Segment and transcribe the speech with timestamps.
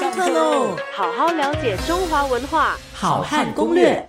[0.00, 0.74] 上课喽！
[0.94, 4.08] 好好了解中华文化，好汉攻略。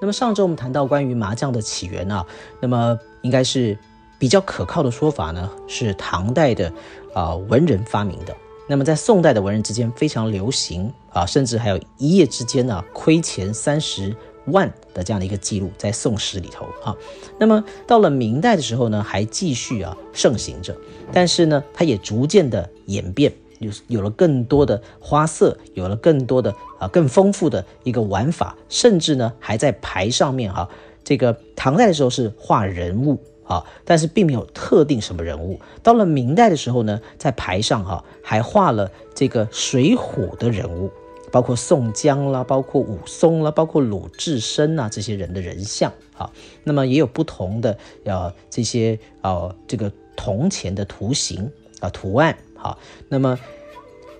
[0.00, 2.24] 那么上周我们谈到关于麻将的起源啊，
[2.62, 3.78] 那么应该是
[4.18, 6.72] 比较可靠的说法呢，是唐代的
[7.12, 8.34] 啊文人发明的。
[8.66, 14.16] 那么在宋代的文人之间非常流行啊，甚至还有一夜之间呢亏钱三十
[14.46, 16.96] 万的这样的一个记录在《宋史》里头啊。
[17.38, 20.74] 那么到了明代的时候呢，还继续啊盛行着，
[21.12, 23.30] 但是呢，它也逐渐的演变。
[23.58, 30.68] 有有了更多的花色，有了更多的啊更丰富的一个玩法，甚至呢还在牌上面哈，
[31.02, 35.58] 这个唐代的时候是画人物啊，但是并没有特定什么人物。
[35.82, 40.90] 到了明代的时候呢，在牌上哈还画了这个水浒的人物，
[41.32, 46.30] 包括宋江啦，包括武松啦，包括鲁智深啊这些人的人像啊。
[46.64, 51.50] 那么也有不同的呃这些呃这个铜钱的图形
[51.80, 52.36] 啊图案。
[52.66, 53.38] 啊，那么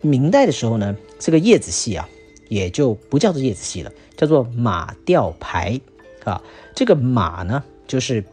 [0.00, 2.08] 明代的时候呢，这个叶子戏啊，
[2.48, 5.80] 也就不叫做叶子戏了，叫做马吊牌
[6.24, 6.42] 啊。
[6.74, 8.24] 这个马呢，就是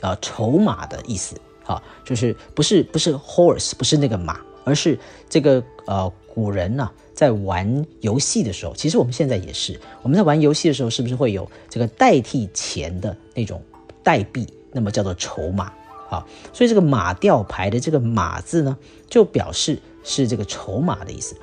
[0.00, 13.60] 啊筹码的意思啊，就是不是不是 horse，不是那个马，而是这个呃古人呢在玩游戏的时候，其实我们现在也是，我们在玩游戏的时候，是不是会有这个代替钱的那种
[14.04, 15.72] 代币，那么叫做筹码。
[16.08, 18.76] 好，所以这个马吊牌的这个马字呢，
[19.08, 21.36] 就表示是这个筹码的意思。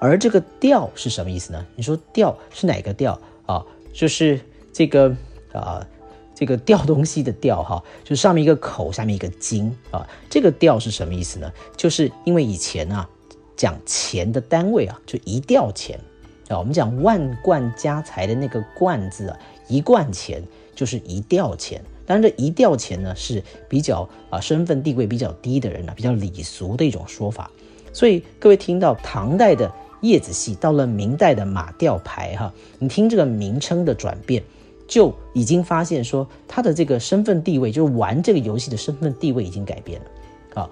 [0.00, 1.66] 而这个吊是什么意思呢？
[1.74, 3.64] 你说吊是哪个吊啊？
[3.92, 4.40] 就是
[4.72, 5.16] 这个
[5.52, 5.84] 啊，
[6.34, 10.06] 这个吊东西的吊哈，就上面一个口，下面一个金啊。
[10.30, 11.52] 这个吊是什么意思呢？
[11.76, 13.08] 就是因为以前啊，
[13.56, 15.98] 讲钱的单位啊，就一吊钱
[16.48, 16.58] 啊。
[16.58, 20.42] 我们讲万贯家财的那个贯字啊，一贯钱
[20.76, 21.82] 就是一吊钱。
[22.08, 27.50] 当然，这一吊钱呢是比较啊身份地位比较低的人呢，比较礼俗的一种说法。
[27.92, 34.42] 所以各位听到唐代的叶子戏，到了明代的马吊牌，哈，你听这个名称的转变，
[34.86, 40.62] 就已经发现说他的这个身份地位，就是玩这个游戏的身份地位已经改变了。
[40.62, 40.70] 啊，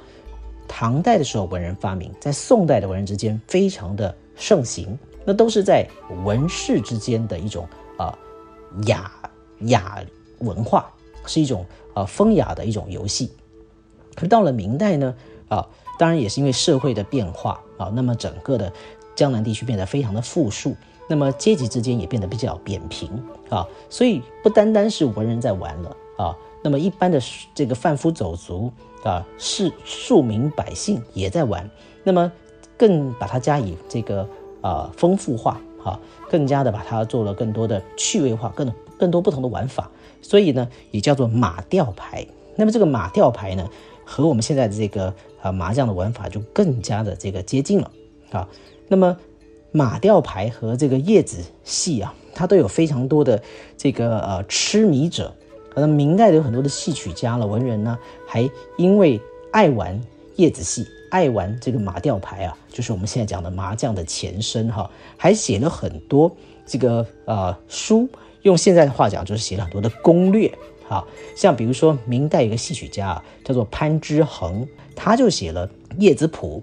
[0.66, 5.86] 唐代的时候文人发明，在宋代的文人之间非常的盛行，那都是在
[6.24, 7.68] 文士之间的一种
[7.98, 8.16] 啊
[8.86, 9.12] 雅
[9.60, 10.02] 雅
[10.38, 10.90] 文化。
[11.26, 13.32] 是一种呃风雅的一种游戏，
[14.14, 15.14] 可到了明代呢
[15.48, 15.66] 啊，
[15.98, 18.72] 当然也是因为社会的变化啊，那么整个的
[19.14, 20.74] 江南地区变得非常的富庶，
[21.08, 23.10] 那么阶级之间也变得比较扁平
[23.48, 27.20] 啊，所以不单单是文人在玩了啊，那么一般的
[27.54, 28.72] 这个贩夫走卒
[29.04, 31.68] 啊，是庶民百姓也在玩，
[32.02, 32.30] 那么
[32.76, 34.28] 更把它加以这个
[34.60, 35.98] 啊丰富化啊，
[36.28, 39.90] 更加的把它做了更多的趣味化，更更多不同的玩法。
[40.22, 42.26] 所以呢，也叫做马吊牌。
[42.56, 43.68] 那么这个马吊牌呢，
[44.04, 47.90] 和我们现在的这个啊麻将的玩法就更加的这个接近了
[48.30, 48.48] 啊。
[48.88, 49.16] 那么
[49.72, 53.42] 马吊牌和这个叶子戏啊，它都有非常多的
[53.76, 55.32] 这个呃痴迷者。
[55.68, 59.20] 可能明代有很多的戏曲家了，文人呢，还因为
[59.52, 60.00] 爱玩
[60.36, 66.34] 叶子戏，爱玩这个马吊牌啊，就是我们现在讲的麻将的前身哈，还写了很多
[66.64, 68.08] 这个呃书。
[68.46, 70.46] 用现在的话讲，就是写了很多的攻略，
[70.88, 75.66] 啊像比如说明代有个戏曲家啊，叫做潘之恒，他就写了
[75.98, 76.62] 《叶子谱》，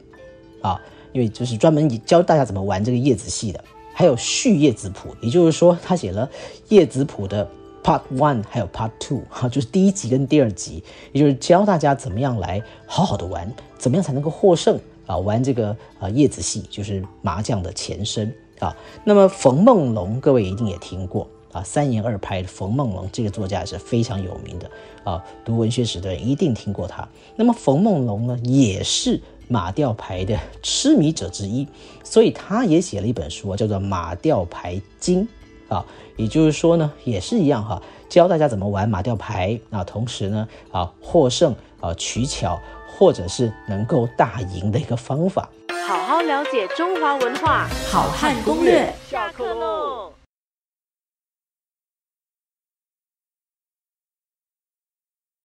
[0.65, 0.79] 啊，
[1.11, 3.61] 因为就是专门教大家怎么玩这个叶子戏的。
[3.93, 6.25] 还有《续叶子谱》，也就是说他写了
[6.69, 7.47] 《叶子谱》的
[7.83, 18.75] Part One，还有 Part Two，哈，就是第一集跟第二集，也就是教大家怎么样来好好的玩，怎么样才能够获胜啊，玩这个啊叶子戏，就是麻将的前身啊。
[19.03, 21.27] 那么冯梦龙，各位一定也听过。
[21.53, 24.69] 啊，三言二拍，冯梦龙这个作家是非常有名的
[25.03, 27.07] 啊，读文学史的人一定听过他。
[27.35, 31.67] 那么冯梦龙呢，也是马吊牌的痴迷者之一，
[32.03, 35.27] 所以他也写了一本书，叫做《马吊牌经》
[35.73, 35.85] 啊，
[36.17, 45.47] 也就是说呢，也是一样哈，教大家怎么玩马吊牌啊，同时呢啊获胜啊取巧，或者是能够大赢的一个方法。
[45.85, 50.12] 好好了解中华文化，好汉攻略，下课喽。